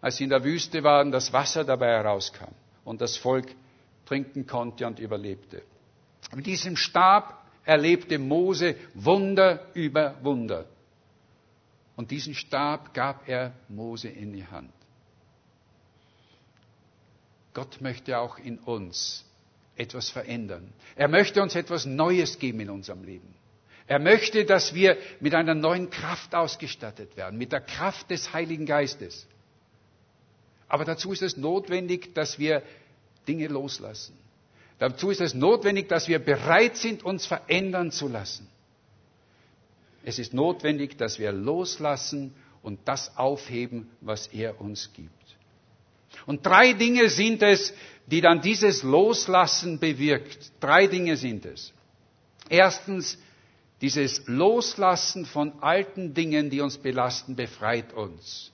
[0.00, 3.54] als sie in der Wüste waren, das Wasser dabei herauskam und das Volk
[4.06, 5.62] trinken konnte und überlebte.
[6.34, 10.64] Mit diesem Stab erlebte Mose Wunder über Wunder.
[11.96, 14.72] Und diesen Stab gab er Mose in die Hand.
[17.52, 19.26] Gott möchte auch in uns
[19.76, 20.72] etwas verändern.
[20.96, 23.34] Er möchte uns etwas Neues geben in unserem Leben.
[23.92, 28.64] Er möchte, dass wir mit einer neuen Kraft ausgestattet werden, mit der Kraft des Heiligen
[28.64, 29.26] Geistes.
[30.66, 32.62] Aber dazu ist es notwendig, dass wir
[33.28, 34.16] Dinge loslassen.
[34.78, 38.48] Dazu ist es notwendig, dass wir bereit sind, uns verändern zu lassen.
[40.04, 45.36] Es ist notwendig, dass wir loslassen und das aufheben, was er uns gibt.
[46.24, 47.74] Und drei Dinge sind es,
[48.06, 50.50] die dann dieses Loslassen bewirkt.
[50.60, 51.74] Drei Dinge sind es.
[52.48, 53.18] Erstens,
[53.82, 58.52] dieses Loslassen von alten Dingen, die uns belasten, befreit uns.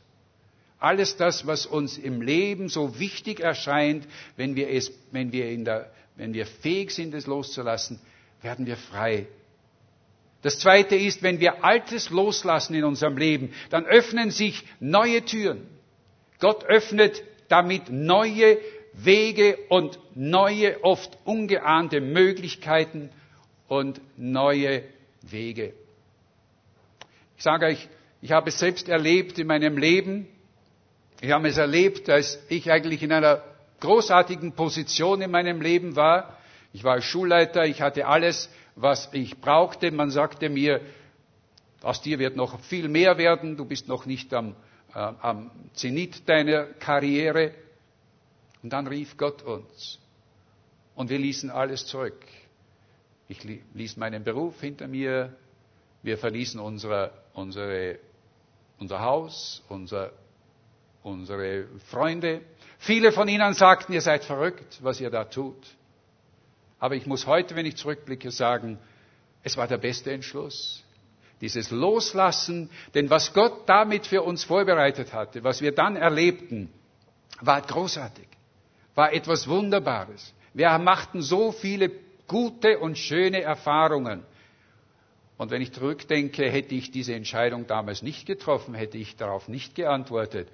[0.80, 5.64] Alles das, was uns im Leben so wichtig erscheint, wenn wir, es, wenn wir in
[5.64, 7.98] der wenn wir fähig sind, es loszulassen,
[8.42, 9.26] werden wir frei.
[10.42, 15.66] Das Zweite ist, wenn wir Altes loslassen in unserem Leben, dann öffnen sich neue Türen.
[16.40, 18.58] Gott öffnet damit neue
[18.92, 23.10] Wege und neue, oft ungeahnte Möglichkeiten
[23.68, 24.82] und neue
[25.30, 25.74] Wege.
[27.36, 27.88] Ich sage euch,
[28.20, 30.26] ich habe es selbst erlebt in meinem Leben.
[31.20, 33.42] Ich habe es erlebt, als ich eigentlich in einer
[33.80, 36.38] großartigen Position in meinem Leben war.
[36.72, 39.90] Ich war Schulleiter, ich hatte alles, was ich brauchte.
[39.90, 40.80] Man sagte mir,
[41.82, 44.56] aus dir wird noch viel mehr werden, du bist noch nicht am,
[44.94, 47.52] äh, am Zenit deiner Karriere.
[48.62, 49.98] Und dann rief Gott uns.
[50.94, 52.18] Und wir ließen alles zurück.
[53.28, 55.34] Ich ließ meinen Beruf hinter mir.
[56.02, 57.98] Wir verließen unsere, unsere,
[58.78, 60.12] unser Haus, unser,
[61.02, 62.40] unsere Freunde.
[62.78, 65.62] Viele von ihnen sagten, ihr seid verrückt, was ihr da tut.
[66.78, 68.78] Aber ich muss heute, wenn ich zurückblicke, sagen,
[69.42, 70.82] es war der beste Entschluss.
[71.42, 76.72] Dieses Loslassen, denn was Gott damit für uns vorbereitet hatte, was wir dann erlebten,
[77.40, 78.26] war großartig,
[78.94, 80.32] war etwas Wunderbares.
[80.54, 81.90] Wir machten so viele
[82.28, 84.22] gute und schöne Erfahrungen.
[85.36, 89.74] Und wenn ich zurückdenke, hätte ich diese Entscheidung damals nicht getroffen, hätte ich darauf nicht
[89.74, 90.48] geantwortet.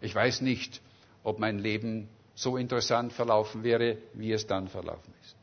[0.00, 0.80] Ich weiß nicht,
[1.22, 5.36] ob mein Leben so interessant verlaufen wäre, wie es dann verlaufen ist.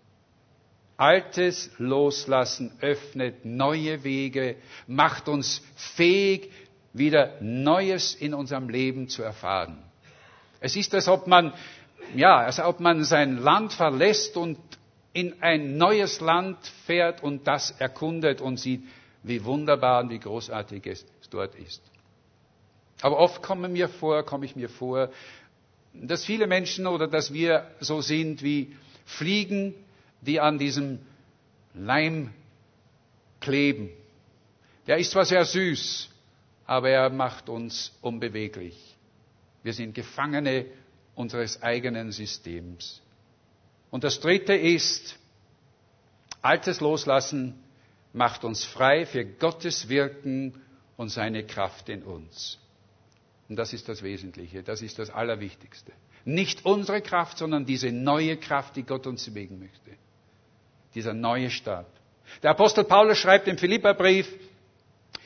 [0.98, 6.52] Altes Loslassen öffnet neue Wege, macht uns fähig,
[6.94, 9.82] wieder Neues in unserem Leben zu erfahren.
[10.60, 11.54] Es ist, als ob man,
[12.14, 14.60] ja, als ob man sein Land verlässt und
[15.14, 18.84] in ein neues Land fährt und das erkundet und sieht,
[19.24, 21.82] wie wunderbar und wie großartig es dort ist.
[23.02, 25.10] Aber oft komme mir vor, komme ich mir vor,
[25.94, 29.74] dass viele Menschen oder dass wir so sind wie Fliegen,
[30.22, 31.00] die an diesem
[31.74, 32.34] Leim
[33.40, 33.90] kleben.
[34.88, 36.10] der ist zwar sehr süß,
[36.66, 38.96] aber er macht uns unbeweglich.
[39.64, 40.66] Wir sind Gefangene
[41.16, 43.02] unseres eigenen Systems.
[43.92, 45.20] Und das Dritte ist,
[46.42, 47.62] Altes loslassen
[48.14, 50.60] macht uns frei für Gottes Wirken
[50.98, 52.58] und seine Kraft in uns.
[53.48, 55.92] Und das ist das Wesentliche, das ist das Allerwichtigste.
[56.24, 59.92] Nicht unsere Kraft, sondern diese neue Kraft, die Gott uns bewegen möchte.
[60.96, 61.88] Dieser neue Stab.
[62.44, 64.32] Der Apostel Paulus schreibt im Philipperbrief,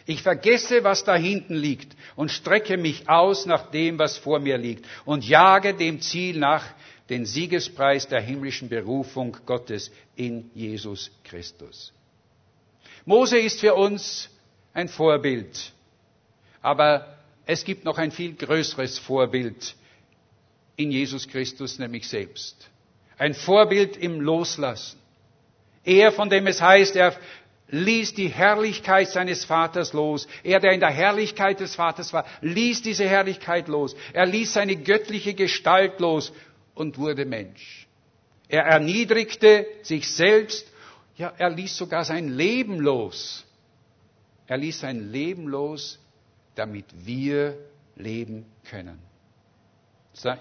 [0.07, 4.57] ich vergesse, was da hinten liegt und strecke mich aus nach dem, was vor mir
[4.57, 6.63] liegt und jage dem Ziel nach,
[7.09, 11.93] den Siegespreis der himmlischen Berufung Gottes in Jesus Christus.
[13.05, 14.29] Mose ist für uns
[14.73, 15.71] ein Vorbild,
[16.61, 19.75] aber es gibt noch ein viel größeres Vorbild
[20.75, 22.69] in Jesus Christus, nämlich selbst.
[23.17, 24.99] Ein Vorbild im Loslassen.
[25.83, 27.15] Er, von dem es heißt, er
[27.67, 30.27] ließ die Herrlichkeit seines Vaters los.
[30.43, 33.95] Er, der in der Herrlichkeit des Vaters war, ließ diese Herrlichkeit los.
[34.13, 36.33] Er ließ seine göttliche Gestalt los
[36.75, 37.87] und wurde Mensch.
[38.47, 40.71] Er erniedrigte sich selbst,
[41.17, 43.45] ja, er ließ sogar sein Leben los.
[44.47, 45.99] Er ließ sein Leben los,
[46.53, 47.57] damit wir
[47.95, 48.99] leben können.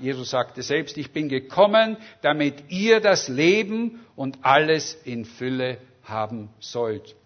[0.00, 6.50] Jesus sagte selbst, ich bin gekommen, damit ihr das Leben und alles in Fülle haben
[6.60, 7.16] sollt.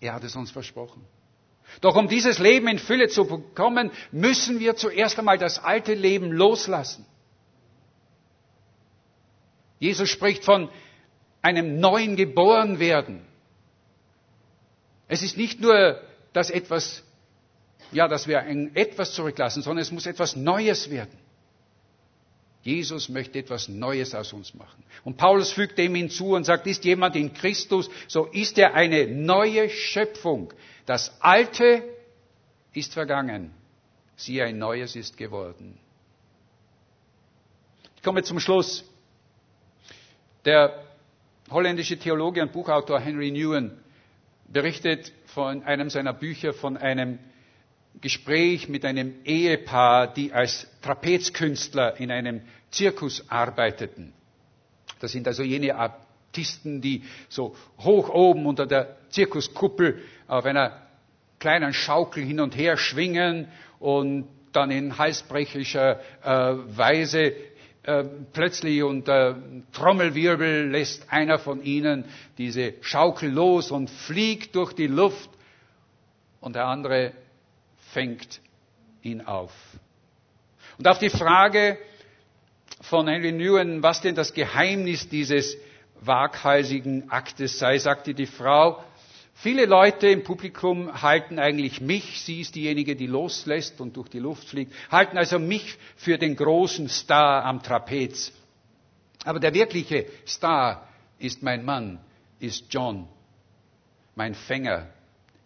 [0.00, 1.04] Er hat es uns versprochen.
[1.80, 6.30] Doch um dieses Leben in Fülle zu bekommen, müssen wir zuerst einmal das alte Leben
[6.30, 7.06] loslassen.
[9.84, 10.70] Jesus spricht von
[11.42, 13.20] einem neuen Geborenwerden.
[15.08, 16.00] Es ist nicht nur,
[16.32, 17.04] dass etwas,
[17.92, 21.18] ja, dass wir ein etwas zurücklassen, sondern es muss etwas Neues werden.
[22.62, 24.82] Jesus möchte etwas Neues aus uns machen.
[25.04, 29.06] Und Paulus fügt dem hinzu und sagt, ist jemand in Christus, so ist er eine
[29.06, 30.50] neue Schöpfung.
[30.86, 31.84] Das Alte
[32.72, 33.52] ist vergangen.
[34.16, 35.78] Siehe, ein Neues ist geworden.
[37.96, 38.82] Ich komme zum Schluss.
[40.44, 40.82] Der
[41.50, 43.72] holländische Theologe und Buchautor Henry Newen
[44.46, 47.18] berichtet von einem seiner Bücher von einem
[48.00, 54.12] Gespräch mit einem Ehepaar, die als Trapezkünstler in einem Zirkus arbeiteten.
[55.00, 60.82] Das sind also jene Artisten, die so hoch oben unter der Zirkuskuppel auf einer
[61.38, 67.32] kleinen Schaukel hin und her schwingen und dann in halsbrecherischer äh, Weise
[67.84, 69.36] äh, plötzlich unter
[69.72, 72.04] Trommelwirbel lässt einer von ihnen
[72.38, 75.30] diese Schaukel los und fliegt durch die Luft
[76.40, 77.12] und der andere
[77.92, 78.40] fängt
[79.02, 79.52] ihn auf.
[80.78, 81.78] Und auf die Frage
[82.80, 85.56] von Henry Newen, was denn das Geheimnis dieses
[86.00, 88.82] waghalsigen Aktes sei, sagte die Frau,
[89.34, 94.18] viele Leute im Publikum halten eigentlich mich, sie ist diejenige, die loslässt und durch die
[94.20, 98.32] Luft fliegt, halten also mich für den großen Star am Trapez.
[99.24, 101.98] Aber der wirkliche Star ist mein Mann,
[102.40, 103.08] ist John,
[104.14, 104.88] mein Fänger.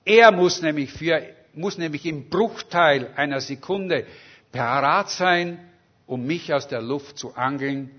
[0.05, 1.23] Er muss nämlich für
[1.55, 4.07] muss nämlich im Bruchteil einer Sekunde
[4.53, 5.59] parat sein,
[6.07, 7.91] um mich aus der Luft zu angeln,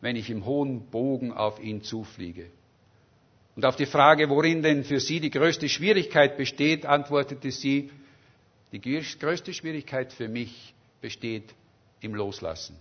[0.00, 2.46] wenn ich im hohen Bogen auf ihn zufliege.
[3.56, 7.90] Und auf die Frage, worin denn für sie die größte Schwierigkeit besteht, antwortete sie,
[8.72, 11.54] die größte Schwierigkeit für mich besteht
[12.00, 12.76] im Loslassen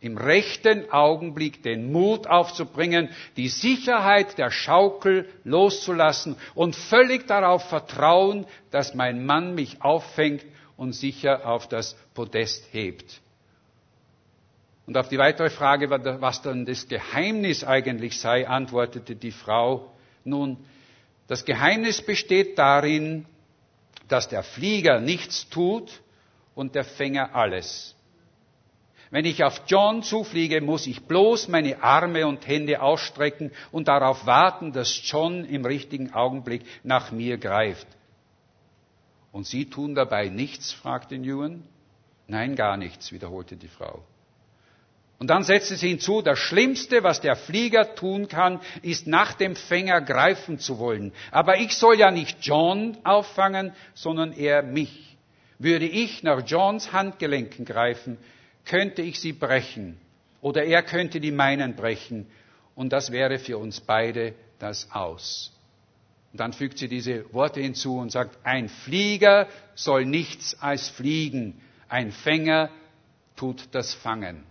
[0.00, 8.46] im rechten Augenblick den Mut aufzubringen, die Sicherheit der Schaukel loszulassen und völlig darauf vertrauen,
[8.70, 10.44] dass mein Mann mich auffängt
[10.76, 13.20] und sicher auf das Podest hebt.
[14.86, 19.92] Und auf die weitere Frage, was dann das Geheimnis eigentlich sei, antwortete die Frau,
[20.26, 20.58] nun,
[21.26, 23.26] das Geheimnis besteht darin,
[24.08, 26.00] dass der Flieger nichts tut
[26.54, 27.96] und der Fänger alles.
[29.10, 34.26] Wenn ich auf John zufliege, muss ich bloß meine Arme und Hände ausstrecken und darauf
[34.26, 37.86] warten, dass John im richtigen Augenblick nach mir greift.
[39.32, 40.72] Und Sie tun dabei nichts?
[40.72, 41.64] fragte Newen.
[42.26, 44.02] Nein, gar nichts, wiederholte die Frau.
[45.18, 49.56] Und dann setzte sie hinzu, das Schlimmste, was der Flieger tun kann, ist nach dem
[49.56, 51.12] Fänger greifen zu wollen.
[51.30, 55.16] Aber ich soll ja nicht John auffangen, sondern er mich.
[55.58, 58.18] Würde ich nach Johns Handgelenken greifen,
[58.66, 59.98] könnte ich sie brechen
[60.42, 62.26] oder er könnte die meinen brechen
[62.74, 65.52] und das wäre für uns beide das Aus.
[66.32, 71.60] Und dann fügt sie diese Worte hinzu und sagt, ein Flieger soll nichts als fliegen,
[71.88, 72.68] ein Fänger
[73.36, 74.44] tut das Fangen.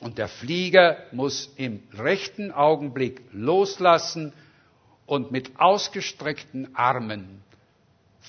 [0.00, 4.32] Und der Flieger muss im rechten Augenblick loslassen
[5.06, 7.42] und mit ausgestreckten Armen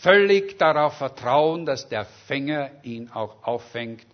[0.01, 4.05] Völlig darauf vertrauen, dass der Fänger ihn auch auffängt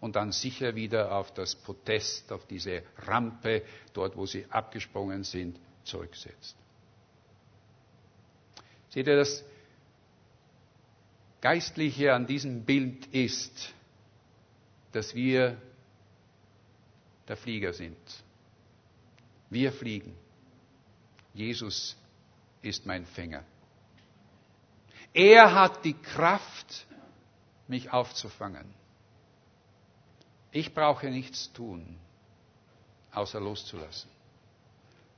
[0.00, 3.62] und dann sicher wieder auf das Protest, auf diese Rampe,
[3.94, 6.54] dort wo sie abgesprungen sind, zurücksetzt.
[8.90, 9.42] Seht ihr, das
[11.40, 13.72] Geistliche an diesem Bild ist,
[14.92, 15.56] dass wir
[17.28, 17.98] der Flieger sind.
[19.50, 20.16] Wir fliegen.
[21.34, 21.96] Jesus
[22.62, 23.44] ist mein Fänger.
[25.12, 26.86] Er hat die Kraft,
[27.68, 28.74] mich aufzufangen.
[30.50, 31.98] Ich brauche nichts tun,
[33.12, 34.10] außer loszulassen.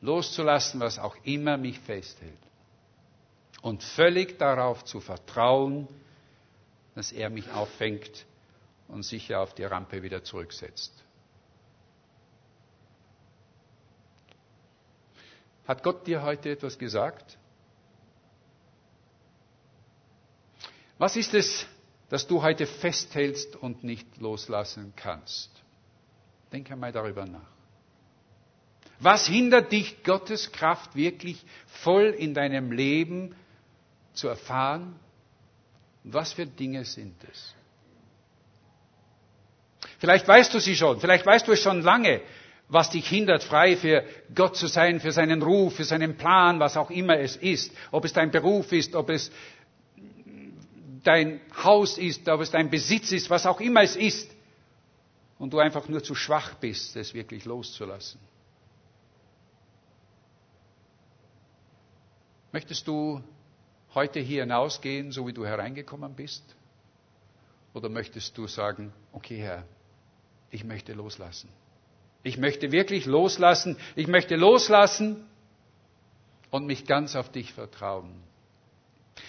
[0.00, 2.38] Loszulassen, was auch immer mich festhält.
[3.62, 5.88] Und völlig darauf zu vertrauen,
[6.94, 8.26] dass er mich auffängt
[8.88, 11.03] und sicher auf die Rampe wieder zurücksetzt.
[15.66, 17.38] Hat Gott dir heute etwas gesagt?
[20.98, 21.66] Was ist es,
[22.08, 25.50] das du heute festhältst und nicht loslassen kannst?
[26.52, 27.40] Denk einmal darüber nach.
[29.00, 33.34] Was hindert dich, Gottes Kraft wirklich voll in deinem Leben
[34.12, 34.98] zu erfahren?
[36.04, 37.54] Was für Dinge sind es?
[39.98, 42.20] Vielleicht weißt du sie schon, vielleicht weißt du es schon lange,
[42.74, 44.04] was dich hindert, frei für
[44.34, 47.72] Gott zu sein, für seinen Ruf, für seinen Plan, was auch immer es ist.
[47.92, 49.30] Ob es dein Beruf ist, ob es
[51.04, 54.30] dein Haus ist, ob es dein Besitz ist, was auch immer es ist.
[55.38, 58.20] Und du einfach nur zu schwach bist, es wirklich loszulassen.
[62.52, 63.22] Möchtest du
[63.94, 66.42] heute hier hinausgehen, so wie du hereingekommen bist?
[67.72, 69.64] Oder möchtest du sagen, okay Herr,
[70.50, 71.48] ich möchte loslassen.
[72.24, 73.76] Ich möchte wirklich loslassen.
[73.94, 75.24] Ich möchte loslassen
[76.50, 78.10] und mich ganz auf dich vertrauen.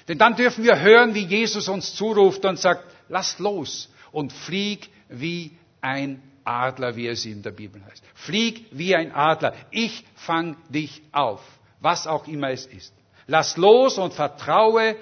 [0.07, 4.89] Denn dann dürfen wir hören, wie Jesus uns zuruft und sagt, lass los und flieg
[5.09, 8.03] wie ein Adler, wie es in der Bibel heißt.
[8.13, 9.53] Flieg wie ein Adler.
[9.71, 11.41] Ich fang dich auf,
[11.81, 12.93] was auch immer es ist.
[13.27, 14.95] Lass los und vertraue,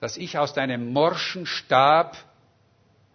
[0.00, 2.16] dass ich aus deinem morschen Stab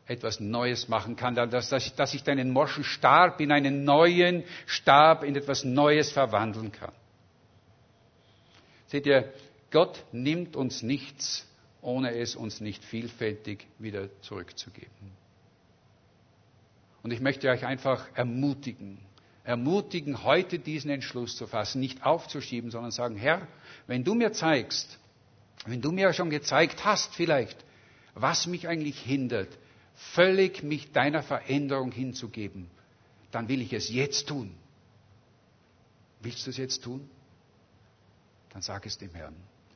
[0.08, 5.36] etwas Neues machen kann, dass, dass ich deinen morschen Stab in einen neuen Stab, in
[5.36, 6.91] etwas Neues verwandeln kann.
[8.88, 9.34] Seht ihr,
[9.72, 11.47] Gott nimmt uns nichts,
[11.82, 14.89] ohne es uns nicht vielfältig wieder zurückzugeben.
[17.03, 18.99] Und ich möchte euch einfach ermutigen,
[19.43, 23.47] ermutigen, heute diesen Entschluss zu fassen, nicht aufzuschieben, sondern sagen, Herr,
[23.86, 24.97] wenn du mir zeigst,
[25.66, 27.58] wenn du mir schon gezeigt hast vielleicht,
[28.14, 29.49] was mich eigentlich hindert,
[29.96, 32.70] völlig mich deiner Veränderung hinzugeben,
[33.32, 34.56] dann will ich es jetzt tun.
[36.22, 37.10] Willst du es jetzt tun?
[38.52, 39.36] Dann sag es dem Herrn.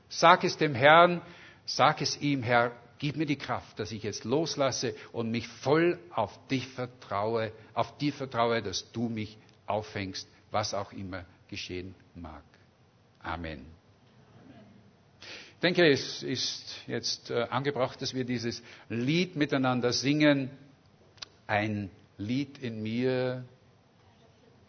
[0.09, 1.21] Sag es dem Herrn,
[1.65, 5.99] sag es ihm, Herr, gib mir die Kraft, dass ich jetzt loslasse und mich voll
[6.11, 12.43] auf dich vertraue, auf dich vertraue, dass du mich auffängst, was auch immer geschehen mag.
[13.21, 13.65] Amen.
[15.59, 20.51] Ich denke, es ist jetzt äh, angebracht, dass wir dieses Lied miteinander singen.
[21.47, 23.43] Ein Lied in mir,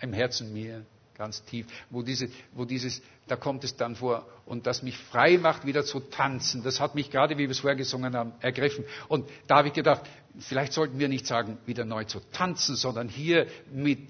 [0.01, 0.84] im Herzen mir,
[1.16, 5.38] ganz tief, wo, diese, wo dieses, da kommt es dann vor, und das mich frei
[5.38, 6.64] macht, wieder zu tanzen.
[6.64, 8.84] Das hat mich gerade, wie wir es vorher gesungen haben, ergriffen.
[9.07, 10.03] Und da habe ich gedacht,
[10.41, 14.09] vielleicht sollten wir nicht sagen, wieder neu zu tanzen, sondern hier mit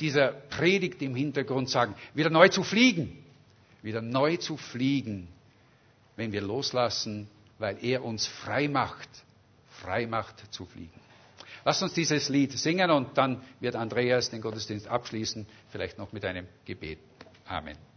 [0.00, 3.24] dieser Predigt im Hintergrund sagen, wieder neu zu fliegen,
[3.80, 5.28] wieder neu zu fliegen,
[6.20, 9.08] wenn wir loslassen, weil er uns frei macht,
[9.68, 11.00] frei macht zu fliegen.
[11.64, 16.26] Lasst uns dieses Lied singen und dann wird Andreas den Gottesdienst abschließen, vielleicht noch mit
[16.26, 16.98] einem Gebet.
[17.46, 17.89] Amen.